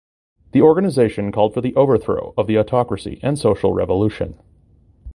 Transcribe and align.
The 0.53 0.63
organization 0.63 1.31
called 1.31 1.53
for 1.53 1.61
the 1.61 1.75
overthrow 1.75 2.33
of 2.35 2.47
the 2.47 2.57
autocracy 2.57 3.19
and 3.21 3.37
social 3.37 3.71
revolution. 3.71 4.33